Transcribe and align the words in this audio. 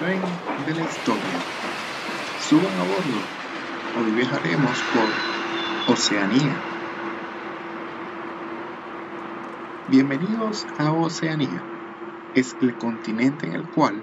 tren 0.00 0.22
de 0.66 0.74
la 0.74 0.80
historia. 0.80 1.40
Suban 2.48 2.72
a 2.80 2.84
bordo. 2.84 3.20
Hoy 3.98 4.10
viajaremos 4.12 4.78
por 4.94 5.92
Oceanía. 5.92 6.56
Bienvenidos 9.88 10.66
a 10.78 10.90
Oceanía. 10.92 11.62
Es 12.34 12.56
el 12.62 12.78
continente 12.78 13.46
en 13.46 13.52
el 13.52 13.68
cual 13.72 14.02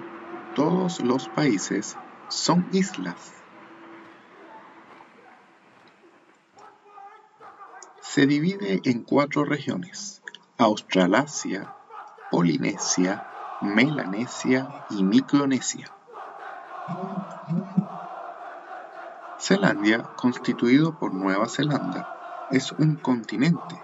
todos 0.54 1.00
los 1.00 1.28
países 1.30 1.96
son 2.28 2.68
islas. 2.70 3.32
Se 8.00 8.24
divide 8.28 8.82
en 8.84 9.02
cuatro 9.02 9.44
regiones. 9.44 10.22
Australasia, 10.58 11.74
Polinesia, 12.30 13.28
Melanesia 13.60 14.86
y 14.90 15.02
Micronesia. 15.02 15.97
Zelandia, 19.40 20.02
constituido 20.16 20.98
por 20.98 21.14
Nueva 21.14 21.48
Zelanda, 21.48 22.06
es 22.50 22.72
un 22.72 22.96
continente. 22.96 23.76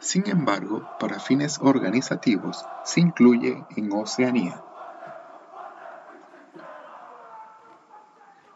Sin 0.00 0.28
embargo, 0.28 0.82
para 0.98 1.20
fines 1.20 1.58
organizativos, 1.60 2.64
se 2.82 3.00
incluye 3.00 3.66
en 3.76 3.92
Oceanía. 3.92 4.62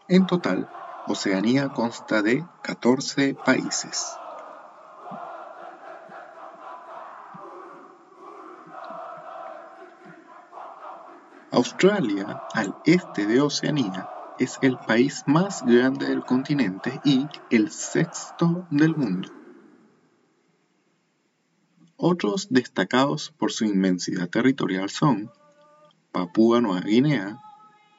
En 0.07 0.25
total, 0.25 0.67
Oceanía 1.05 1.69
consta 1.69 2.21
de 2.21 2.45
14 2.63 3.33
países. 3.35 4.26
Australia, 11.51 12.43
al 12.53 12.75
este 12.83 13.25
de 13.25 13.39
Oceanía, 13.39 14.09
es 14.37 14.59
el 14.61 14.77
país 14.77 15.23
más 15.27 15.65
grande 15.65 16.07
del 16.07 16.25
continente 16.25 16.99
y 17.05 17.25
el 17.49 17.71
sexto 17.71 18.67
del 18.69 18.95
mundo. 18.95 19.29
Otros 21.95 22.49
destacados 22.49 23.31
por 23.31 23.53
su 23.53 23.63
inmensidad 23.63 24.29
territorial 24.29 24.89
son 24.89 25.31
Papúa 26.11 26.59
Nueva 26.59 26.81
Guinea, 26.81 27.41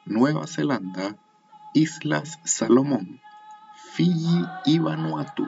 Nueva 0.05 0.45
Zelanda, 0.45 1.17
Islas 1.73 2.39
Salomón, 2.43 3.19
Fiji 3.93 4.45
y 4.65 4.77
Vanuatu. 4.77 5.47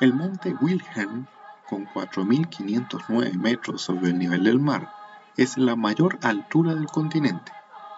El 0.00 0.14
monte 0.14 0.54
Wilhelm 0.60 1.26
con 1.68 1.86
4.509 1.86 3.34
metros 3.34 3.82
sobre 3.82 4.08
el 4.08 4.18
nivel 4.18 4.44
del 4.44 4.58
mar, 4.58 4.90
es 5.36 5.56
la 5.58 5.76
mayor 5.76 6.18
altura 6.22 6.74
del 6.74 6.86
continente, 6.86 7.52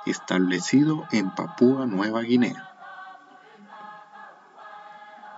establecido 0.06 1.06
en 1.12 1.34
Papúa 1.34 1.86
Nueva 1.86 2.22
Guinea. 2.22 2.68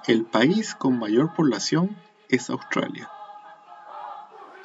El 0.06 0.24
país 0.24 0.74
con 0.74 0.98
mayor 0.98 1.32
población 1.34 1.96
es 2.28 2.50
Australia. 2.50 3.08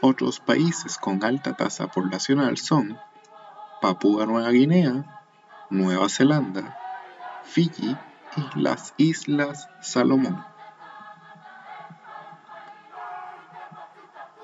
Otros 0.01 0.39
países 0.39 0.97
con 0.97 1.23
alta 1.23 1.55
tasa 1.55 1.87
poblacional 1.87 2.57
son 2.57 2.97
Papúa 3.81 4.25
Nueva 4.25 4.49
Guinea, 4.49 5.21
Nueva 5.69 6.09
Zelanda, 6.09 6.77
Fiji 7.43 7.95
y 8.35 8.59
las 8.59 8.93
Islas 8.97 9.69
Salomón. 9.81 10.43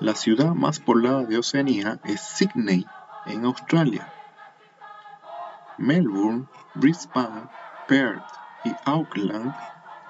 La 0.00 0.16
ciudad 0.16 0.54
más 0.54 0.80
poblada 0.80 1.22
de 1.22 1.38
Oceanía 1.38 2.00
es 2.04 2.20
Sydney, 2.20 2.84
en 3.26 3.44
Australia. 3.44 4.12
Melbourne, 5.78 6.46
Brisbane, 6.74 7.48
Perth 7.86 8.24
y 8.64 8.72
Auckland, 8.84 9.54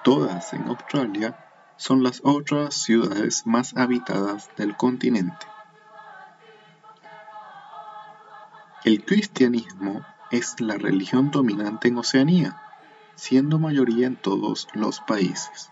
todas 0.03 0.55
en 0.55 0.69
Australia, 0.69 1.37
son 1.77 2.03
las 2.03 2.23
otras 2.25 2.75
ciudades 2.75 3.47
más 3.47 3.77
habitadas 3.77 4.49
del 4.57 4.75
continente. 4.75 5.47
El 8.85 9.05
cristianismo 9.05 10.05
es 10.31 10.61
la 10.61 10.77
religión 10.77 11.31
dominante 11.31 11.89
en 11.89 11.99
Oceanía, 11.99 12.61
siendo 13.17 13.59
mayoría 13.59 14.07
en 14.07 14.17
todos 14.17 14.67
los 14.73 15.01
países. 15.01 15.71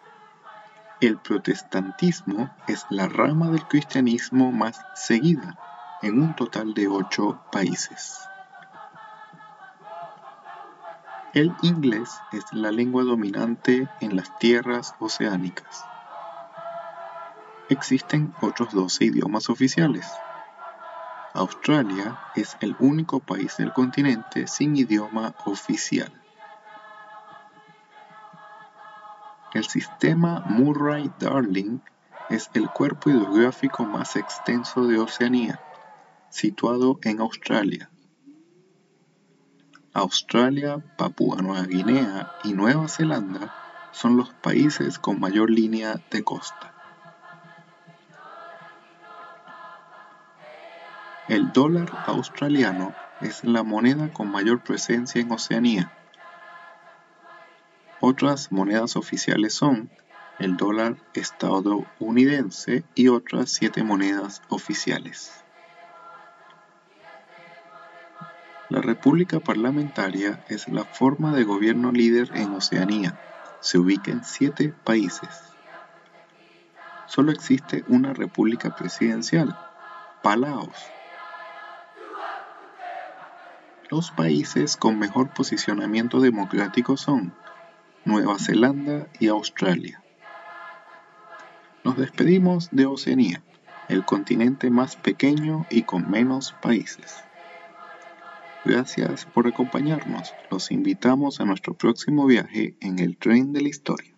El 1.02 1.18
protestantismo 1.18 2.48
es 2.68 2.86
la 2.88 3.08
rama 3.08 3.50
del 3.50 3.66
cristianismo 3.66 4.52
más 4.52 4.80
seguida, 4.94 5.58
en 6.00 6.22
un 6.22 6.36
total 6.36 6.74
de 6.74 6.86
ocho 6.86 7.42
países. 7.50 8.20
El 11.34 11.52
inglés 11.62 12.08
es 12.30 12.44
la 12.52 12.70
lengua 12.70 13.02
dominante 13.02 13.88
en 14.00 14.14
las 14.14 14.38
tierras 14.38 14.94
oceánicas. 15.00 15.84
Existen 17.68 18.32
otros 18.40 18.72
12 18.72 19.06
idiomas 19.06 19.50
oficiales. 19.50 20.08
Australia 21.34 22.16
es 22.36 22.56
el 22.60 22.76
único 22.78 23.18
país 23.18 23.56
del 23.56 23.72
continente 23.72 24.46
sin 24.46 24.76
idioma 24.76 25.34
oficial. 25.46 26.21
El 29.52 29.64
sistema 29.64 30.42
Murray-Darling 30.46 31.82
es 32.30 32.48
el 32.54 32.70
cuerpo 32.70 33.10
hidrográfico 33.10 33.84
más 33.84 34.16
extenso 34.16 34.86
de 34.86 34.98
Oceanía, 34.98 35.60
situado 36.30 36.98
en 37.02 37.20
Australia. 37.20 37.90
Australia, 39.92 40.82
Papúa 40.96 41.42
Nueva 41.42 41.66
Guinea 41.66 42.32
y 42.44 42.54
Nueva 42.54 42.88
Zelanda 42.88 43.54
son 43.92 44.16
los 44.16 44.32
países 44.32 44.98
con 44.98 45.20
mayor 45.20 45.50
línea 45.50 46.00
de 46.10 46.24
costa. 46.24 46.72
El 51.28 51.52
dólar 51.52 51.90
australiano 52.06 52.94
es 53.20 53.44
la 53.44 53.62
moneda 53.62 54.10
con 54.14 54.30
mayor 54.30 54.64
presencia 54.64 55.20
en 55.20 55.30
Oceanía 55.30 55.92
otras 58.02 58.50
monedas 58.50 58.96
oficiales 58.96 59.54
son 59.54 59.88
el 60.40 60.56
dólar 60.56 60.96
estadounidense 61.14 62.82
y 62.96 63.06
otras 63.06 63.50
siete 63.52 63.84
monedas 63.84 64.42
oficiales. 64.48 65.30
La 68.68 68.80
República 68.80 69.38
Parlamentaria 69.38 70.44
es 70.48 70.66
la 70.66 70.82
forma 70.82 71.32
de 71.32 71.44
gobierno 71.44 71.92
líder 71.92 72.32
en 72.34 72.52
Oceanía. 72.54 73.20
Se 73.60 73.78
ubica 73.78 74.10
en 74.10 74.24
siete 74.24 74.74
países. 74.82 75.28
Solo 77.06 77.30
existe 77.30 77.84
una 77.86 78.14
república 78.14 78.74
presidencial, 78.74 79.56
Palaos. 80.24 80.74
Los 83.90 84.10
países 84.10 84.76
con 84.76 84.98
mejor 84.98 85.28
posicionamiento 85.28 86.18
democrático 86.18 86.96
son 86.96 87.32
Nueva 88.04 88.36
Zelanda 88.38 89.06
y 89.20 89.28
Australia. 89.28 90.02
Nos 91.84 91.96
despedimos 91.96 92.68
de 92.72 92.86
Oceanía, 92.86 93.42
el 93.88 94.04
continente 94.04 94.70
más 94.70 94.96
pequeño 94.96 95.66
y 95.70 95.82
con 95.82 96.10
menos 96.10 96.52
países. 96.60 97.22
Gracias 98.64 99.24
por 99.26 99.46
acompañarnos. 99.46 100.32
Los 100.50 100.72
invitamos 100.72 101.40
a 101.40 101.44
nuestro 101.44 101.74
próximo 101.74 102.26
viaje 102.26 102.74
en 102.80 102.98
el 102.98 103.16
tren 103.16 103.52
de 103.52 103.60
la 103.60 103.68
historia. 103.68 104.11